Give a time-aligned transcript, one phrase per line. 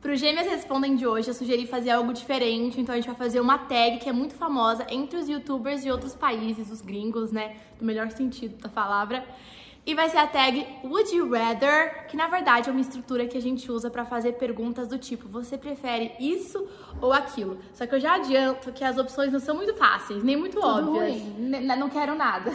[0.00, 3.40] Pro Gêmeas Respondem de hoje, eu sugeri fazer algo diferente, então a gente vai fazer
[3.40, 7.56] uma tag que é muito famosa entre os youtubers de outros países, os gringos, né?
[7.78, 9.26] Do melhor sentido da palavra.
[9.84, 13.36] E vai ser a tag Would You Rather, que na verdade é uma estrutura que
[13.36, 16.68] a gente usa para fazer perguntas do tipo: você prefere isso
[17.00, 17.58] ou aquilo?
[17.72, 20.94] Só que eu já adianto que as opções não são muito fáceis, nem muito Tudo
[20.94, 21.20] óbvias.
[21.22, 21.64] ruim.
[21.76, 22.52] Não quero nada.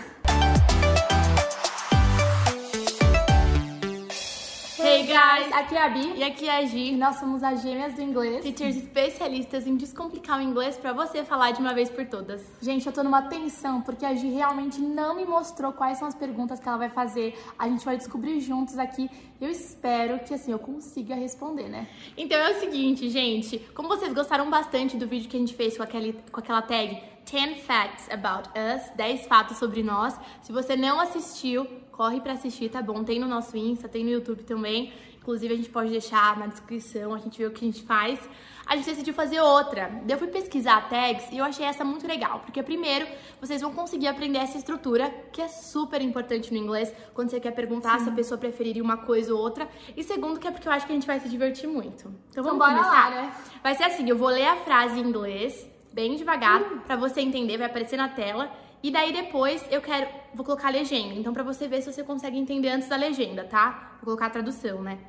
[5.14, 5.54] Guys!
[5.54, 6.14] Aqui é a Bi.
[6.16, 8.44] E aqui é a Gi, nós somos as gêmeas do inglês.
[8.44, 12.42] teachers especialistas em descomplicar o inglês para você falar de uma vez por todas.
[12.60, 16.16] Gente, eu tô numa tensão porque a Gi realmente não me mostrou quais são as
[16.16, 17.40] perguntas que ela vai fazer.
[17.60, 19.08] A gente vai descobrir juntos aqui.
[19.40, 21.88] Eu espero que assim eu consiga responder, né?
[22.18, 23.60] Então é o seguinte, gente.
[23.76, 27.13] Como vocês gostaram bastante do vídeo que a gente fez com, aquele, com aquela tag
[27.30, 30.20] 10 Facts About Us, 10 fatos sobre nós.
[30.42, 33.04] Se você não assistiu, corre pra assistir, tá bom?
[33.04, 34.94] Tem no nosso Insta, tem no YouTube também.
[35.18, 38.20] Inclusive a gente pode deixar na descrição, a gente vê o que a gente faz.
[38.66, 40.02] A gente decidiu fazer outra.
[40.08, 43.08] Eu fui pesquisar tags e eu achei essa muito legal, porque primeiro
[43.40, 47.52] vocês vão conseguir aprender essa estrutura, que é super importante no inglês, quando você quer
[47.52, 49.68] perguntar se a pessoa preferiria uma coisa ou outra.
[49.96, 52.14] E segundo, que é porque eu acho que a gente vai se divertir muito.
[52.30, 53.10] Então vamos Então começar?
[53.10, 53.34] lá, né?
[53.62, 57.58] Vai ser assim, eu vou ler a frase em inglês, bem devagar, pra você entender,
[57.58, 58.52] vai aparecer na tela.
[58.82, 61.14] E daí depois eu quero, vou colocar a legenda.
[61.14, 63.94] Então pra você ver se você consegue entender antes da legenda, tá?
[63.98, 65.00] Vou colocar a tradução, né?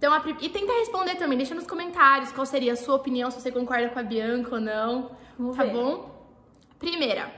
[0.00, 3.38] Então, a e tenta responder também, deixa nos comentários qual seria a sua opinião, se
[3.38, 5.72] você concorda com a Bianca ou não, Vamos tá ver.
[5.74, 6.26] bom?
[6.78, 7.30] Primeira,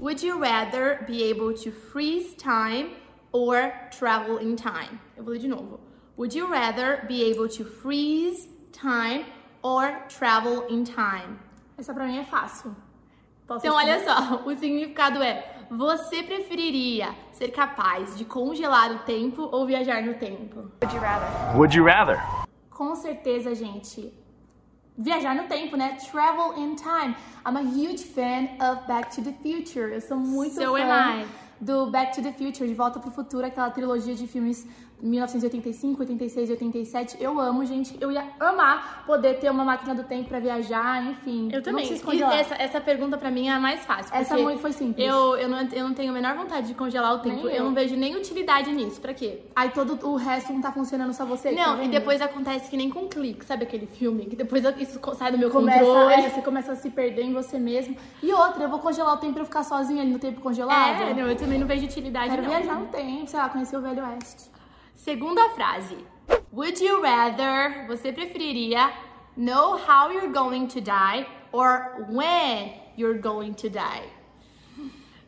[0.00, 2.94] would you rather be able to freeze time
[3.32, 4.96] or travel in time?
[5.16, 5.80] Eu vou ler de novo.
[6.16, 9.26] Would you rather be able to freeze time
[9.60, 11.40] or travel in time?
[11.76, 12.74] Essa pra mim é fácil.
[13.46, 19.48] Posso Então, olha só, o significado é: você preferiria ser capaz de congelar o tempo
[19.52, 20.70] ou viajar no tempo?
[20.82, 20.96] Would
[21.76, 22.20] you rather?
[22.70, 24.12] Com certeza, gente.
[24.96, 25.96] Viajar no tempo, né?
[26.10, 27.16] Travel in time.
[27.44, 29.92] I'm a huge fan of Back to the Future.
[29.92, 31.26] Eu sou muito So fã am I.
[31.60, 34.66] do Back to the Future, De Volta pro Futuro, aquela trilogia de filmes
[35.00, 37.16] 1985, 86 e 87.
[37.20, 37.96] Eu amo, gente.
[38.00, 41.48] Eu ia amar poder ter uma máquina do tempo pra viajar, enfim.
[41.52, 41.88] Eu também.
[41.90, 42.38] Não E congelar.
[42.38, 44.14] essa, essa pergunta pra mim é a mais fácil.
[44.14, 45.06] Essa muito foi simples.
[45.06, 47.40] Eu, eu, não, eu não tenho a menor vontade de congelar o tempo.
[47.48, 47.50] Eu.
[47.50, 47.64] eu.
[47.64, 49.00] não vejo nem utilidade nisso.
[49.00, 49.40] Pra quê?
[49.54, 51.52] Aí todo o resto não tá funcionando só você.
[51.52, 51.90] tá Não, e vendo?
[51.90, 54.26] depois acontece que nem com clique, sabe aquele filme?
[54.26, 56.14] Que depois isso sai do meu Começa, controle.
[56.14, 57.94] é, você começa a se perder em você mesmo.
[58.22, 61.02] E outra, eu vou congelar o tempo pra eu ficar sozinha ali no tempo congelado.
[61.02, 62.48] É, não, eu também não vejo utilidade Quero não.
[62.50, 64.50] viajar no tempo, sei lá, conhecer o Velho Oeste.
[64.94, 65.96] Segunda frase.
[66.52, 68.90] Would you rather, você preferiria
[69.36, 74.08] know how you're going to die or when you're going to die?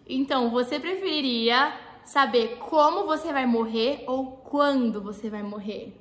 [0.09, 1.73] Então, você preferiria
[2.05, 6.01] saber como você vai morrer ou quando você vai morrer?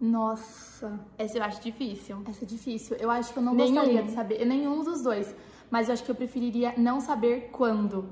[0.00, 2.22] Nossa, Essa eu acho difícil.
[2.28, 2.96] essa é difícil.
[3.00, 3.74] Eu acho que eu não Nenhum.
[3.74, 4.44] gostaria de saber.
[4.44, 5.34] Nenhum dos dois.
[5.70, 8.08] Mas eu acho que eu preferiria não saber quando.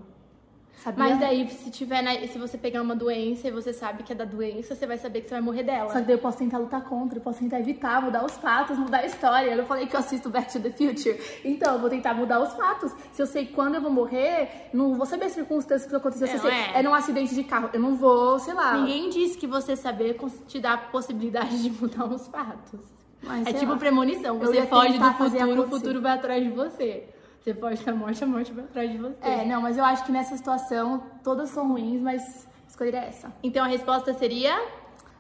[0.77, 1.05] Sabia?
[1.05, 4.15] Mas daí, se tiver na- se você pegar uma doença e você sabe que é
[4.15, 5.91] da doença, você vai saber que você vai morrer dela.
[5.91, 8.79] Só que daí eu posso tentar lutar contra, eu posso tentar evitar, mudar os fatos,
[8.79, 9.51] mudar a história.
[9.53, 11.19] Eu falei que eu assisto Back to the Future.
[11.45, 12.95] Então, eu vou tentar mudar os fatos.
[13.11, 16.29] Se eu sei quando eu vou morrer, não vou saber as circunstâncias que aconteceu.
[16.29, 16.79] Não, é.
[16.79, 17.71] é num acidente de carro.
[17.73, 18.77] Eu não vou, sei lá.
[18.77, 20.17] Ninguém disse que você saber
[20.47, 22.81] te dá a possibilidade de mudar os fatos.
[23.23, 23.79] Mas, é tipo lá.
[23.79, 24.39] premonição.
[24.39, 27.09] Você foge do futuro, o futuro vai atrás de você.
[27.47, 29.17] Você foge da morte, a morte vai atrás de você.
[29.23, 33.33] É, não, mas eu acho que nessa situação todas são ruins, mas escolheria essa.
[33.41, 34.53] Então a resposta seria.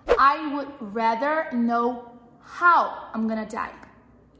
[0.08, 2.18] I would rather know
[2.60, 3.70] how I'm gonna die.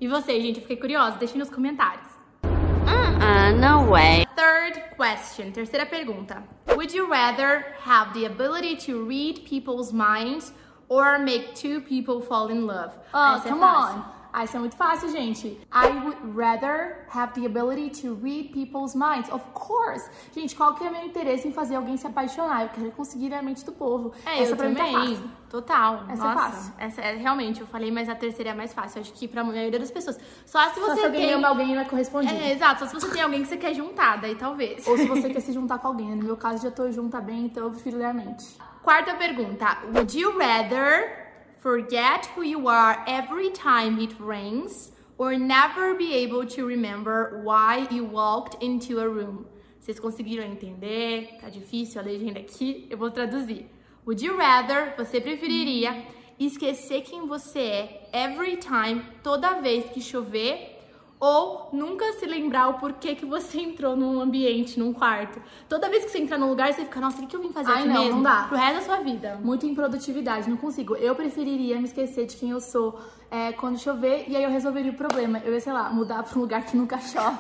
[0.01, 0.57] E você, gente?
[0.57, 1.17] Eu fiquei curiosa.
[1.17, 2.09] Deixe nos comentários.
[2.43, 4.27] Uh, no way.
[4.35, 5.53] Third question.
[5.53, 6.43] Terceira pergunta.
[6.75, 10.53] Would you rather have the ability to read people's minds
[10.89, 12.99] or make two people fall in love?
[13.15, 14.05] Oh, Essa é come on.
[14.39, 15.47] Ah, isso é muito fácil, gente.
[15.73, 19.31] I would rather have the ability to read people's minds.
[19.33, 20.11] Of course.
[20.35, 22.65] Gente, qual que é o meu interesse em fazer alguém se apaixonar?
[22.65, 24.13] Eu quero conseguir a mente do povo.
[24.27, 24.93] É, Essa eu pra mim também.
[24.93, 25.31] tá fácil.
[25.49, 26.05] Total.
[26.11, 26.73] Essa é Nossa, fácil.
[26.79, 29.01] Essa é realmente, eu falei, mas a terceira é mais fácil.
[29.01, 30.19] Acho que pra maioria das pessoas.
[30.45, 31.33] Só se Só você se alguém tem.
[31.33, 32.35] ama alguém não é correspondido.
[32.39, 32.81] É, exato.
[32.81, 34.87] Só se você tem alguém que você quer juntar, daí talvez.
[34.87, 36.11] Ou se você quer se juntar com alguém.
[36.11, 36.15] né?
[36.17, 38.45] No meu caso, já tô junta bem, então eu prefiro ler a mente.
[38.83, 39.79] Quarta pergunta.
[39.95, 41.26] Would you rather
[41.67, 47.89] forget who you are every time it rains or never be able to remember why
[47.91, 49.45] you walked into a room?
[49.81, 51.27] Vocês conseguiram entender?
[51.41, 52.87] Tá difícil a legenda aqui?
[52.89, 53.67] Eu vou traduzir.
[54.07, 56.07] Would you rather, você preferiria
[56.39, 60.76] esquecer quem você é every time, toda vez que chover,
[61.19, 65.41] ou nunca se lembrar o porquê que você entrou num ambiente, num quarto.
[65.69, 67.51] Toda vez que você entra num lugar, você fica, nossa, o que, que eu vim
[67.51, 68.17] fazer Ai, aqui não, mesmo?
[68.17, 68.45] não dá.
[68.49, 69.41] Pro resto da sua vida.
[69.43, 70.95] Muito improdutividade, não consigo.
[70.97, 74.93] Eu preferiria me esquecer de quem eu sou é, quando chover e aí eu resolveria
[74.93, 75.41] o problema.
[75.45, 77.39] Eu ia, sei lá, mudar pra um lugar que nunca chove.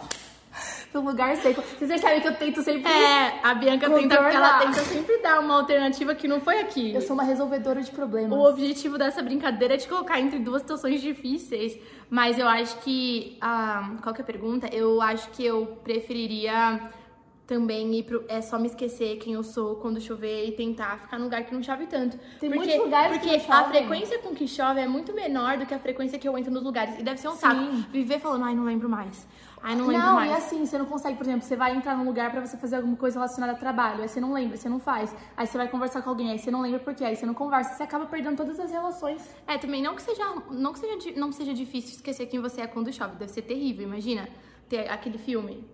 [0.96, 1.62] Pra um lugar seco.
[1.62, 2.90] Vocês percebem que eu tento sempre.
[2.90, 6.94] É, a Bianca tenta, ela tenta sempre dar uma alternativa que não foi aqui.
[6.94, 8.36] Eu sou uma resolvedora de problemas.
[8.36, 11.78] O objetivo dessa brincadeira é te colocar entre duas situações difíceis.
[12.08, 13.36] Mas eu acho que.
[13.40, 14.68] ah, qual que é a pergunta?
[14.72, 16.80] Eu acho que eu preferiria
[17.46, 18.24] também ir pro.
[18.28, 21.54] É só me esquecer quem eu sou quando chover e tentar ficar num lugar que
[21.54, 22.18] não chove tanto.
[22.40, 25.66] Tem porque, muitos lugares que Porque a frequência com que chove é muito menor do
[25.66, 26.98] que a frequência que eu entro nos lugares.
[26.98, 27.38] E deve ser um Sim.
[27.38, 27.60] saco.
[27.92, 29.26] Viver falando, ai, não lembro mais.
[29.68, 30.30] Ai, não lembro Não, mais.
[30.30, 32.76] e assim, você não consegue, por exemplo, você vai entrar num lugar pra você fazer
[32.76, 35.12] alguma coisa relacionada a trabalho, aí você não lembra, você não faz.
[35.36, 37.34] Aí você vai conversar com alguém, aí você não lembra por quê, aí você não
[37.34, 39.28] conversa, você acaba perdendo todas as relações.
[39.44, 40.22] É, também não que seja,
[40.52, 43.16] não que seja, não seja difícil esquecer quem você é quando chove.
[43.16, 44.28] Deve ser terrível, imagina.
[44.68, 45.68] Ter aquele filme,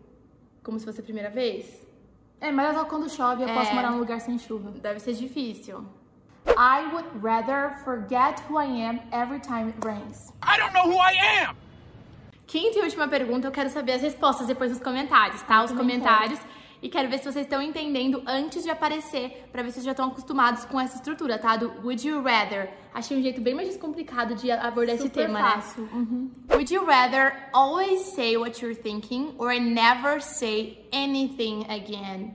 [0.65, 1.87] como se fosse a primeira vez.
[2.41, 3.55] É, mas só quando chove eu É.
[3.55, 4.71] posso morar num lugar sem chuva.
[4.71, 5.85] Deve ser difícil.
[6.57, 10.33] I would rather forget who I am every time it rains.
[10.43, 11.62] I don't know who I am!
[12.47, 15.65] Quinta e última pergunta, eu quero saber as respostas depois nos comentários, tá?
[15.65, 16.39] Os comentários.
[16.83, 19.93] E quero ver se vocês estão entendendo antes de aparecer, pra ver se vocês já
[19.93, 21.57] estão acostumados com essa estrutura, tá?
[21.57, 22.73] Do Would You Rather.
[22.93, 25.85] Achei um jeito bem mais descomplicado de abordar esse Super tema, fácil.
[25.85, 25.91] né?
[25.95, 26.31] Uhum.
[26.51, 32.35] Would you rather always say what you're thinking or never say anything again?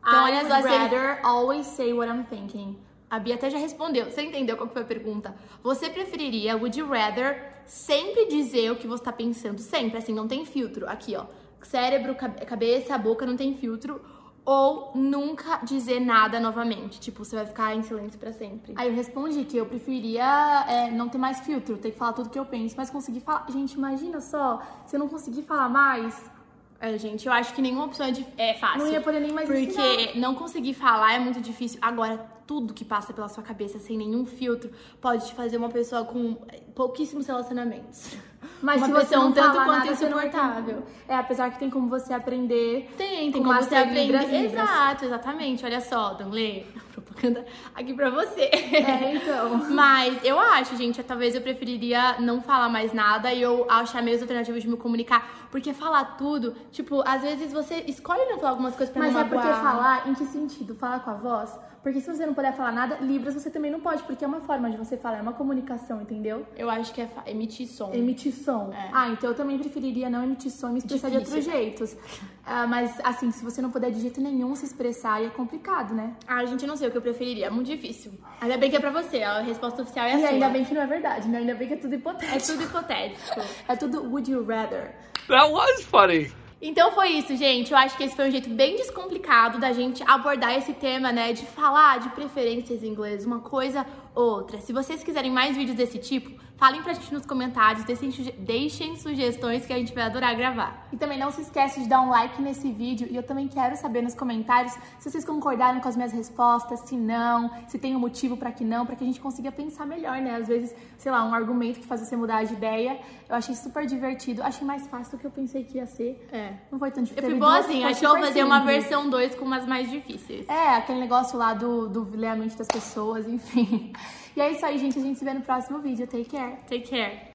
[0.00, 2.78] Então, I olha would só, se ele- rather always say what I'm thinking.
[3.08, 4.06] A Bia até já respondeu.
[4.06, 5.34] Você entendeu qual foi a pergunta?
[5.62, 9.58] Você preferiria, would you rather, sempre dizer o que você tá pensando?
[9.60, 10.88] Sempre, assim, não tem filtro.
[10.88, 11.24] Aqui, ó.
[11.62, 14.00] Cérebro, cabe- cabeça, boca, não tem filtro.
[14.44, 17.00] Ou nunca dizer nada novamente.
[17.00, 18.74] Tipo, você vai ficar em silêncio pra sempre.
[18.76, 22.30] Aí eu respondi que eu preferia é, não ter mais filtro, ter que falar tudo
[22.30, 23.46] que eu penso, mas conseguir falar.
[23.50, 26.30] Gente, imagina só, se eu não conseguir falar mais,
[26.78, 28.80] É, gente, eu acho que nenhuma opção é, dif- é fácil.
[28.80, 29.82] não ia poder nem mais ensinar.
[29.82, 31.78] Porque não conseguir falar é muito difícil.
[31.80, 34.70] Agora, tudo que passa pela sua cabeça sem nenhum filtro
[35.00, 36.36] pode te fazer uma pessoa com
[36.74, 38.14] pouquíssimos relacionamentos.
[38.62, 40.82] Mas uma se você não um tanto quanto insuportável.
[41.08, 42.88] É, apesar que tem como você aprender.
[42.96, 44.44] Tem, tem com como você aprender.
[44.44, 45.64] Exato, exatamente.
[45.64, 46.66] Olha só, Danley,
[47.16, 48.42] propaganda aqui pra você.
[48.42, 49.58] É, então.
[49.72, 54.20] Mas eu acho, gente, talvez eu preferiria não falar mais nada e eu achar meios
[54.20, 55.48] alternativos de me comunicar.
[55.50, 59.20] Porque falar tudo, tipo, às vezes você escolhe não falar algumas coisas pra Mas não
[59.22, 60.74] é porque falar, em que sentido?
[60.74, 61.58] Falar com a voz?
[61.86, 64.40] Porque se você não puder falar nada, Libras você também não pode, porque é uma
[64.40, 66.44] forma de você falar, é uma comunicação, entendeu?
[66.56, 67.92] Eu acho que é emitir som.
[67.94, 68.72] Emitir som.
[68.72, 68.90] É.
[68.92, 71.38] Ah, então eu também preferiria não emitir som e me expressar de Difícil.
[71.38, 71.96] outros jeitos.
[72.48, 75.92] Ah, mas, assim, se você não puder de jeito nenhum se expressar, aí é complicado,
[75.92, 76.14] né?
[76.28, 77.46] Ah, gente, eu não sei o que eu preferiria.
[77.46, 78.12] É muito difícil.
[78.40, 79.20] Ainda bem que é pra você.
[79.20, 80.28] A resposta oficial é E sua.
[80.28, 81.38] ainda bem que não é verdade, né?
[81.38, 82.46] Ainda bem que é tudo É hipotético.
[82.52, 83.40] tudo hipotético.
[83.68, 84.94] É tudo would you rather.
[85.26, 86.30] That was funny.
[86.60, 87.70] Então foi isso, gente.
[87.70, 91.32] Eu acho que esse foi um jeito bem descomplicado da gente abordar esse tema, né?
[91.32, 94.58] De falar de preferências em inglês, uma coisa ou outra.
[94.60, 98.96] Se vocês quiserem mais vídeos desse tipo, falem pra gente nos comentários, deixem, suge- deixem
[98.96, 100.88] sugestões que a gente vai adorar gravar.
[100.92, 103.06] E também não se esquece de dar um like nesse vídeo.
[103.10, 106.96] E eu também quero saber nos comentários se vocês concordaram com as minhas respostas, se
[106.96, 110.18] não, se tem um motivo pra que não, pra que a gente consiga pensar melhor,
[110.20, 110.36] né?
[110.36, 112.98] Às vezes, sei lá, um argumento que faz você mudar de ideia.
[113.28, 116.26] Eu achei super divertido, achei mais fácil do que eu pensei que ia ser.
[116.32, 116.54] É.
[116.72, 117.22] Não foi tão Eu difícil.
[117.22, 119.66] fui Teve boazinha, duas que foi acho que eu fazer uma versão 2 com umas
[119.66, 120.48] mais difíceis.
[120.48, 123.92] É, aquele negócio lá do, do ler a mente das pessoas, enfim.
[124.36, 124.98] E é isso aí, gente.
[124.98, 126.06] A gente se vê no próximo vídeo.
[126.06, 126.56] Take care.
[126.68, 127.34] Take care.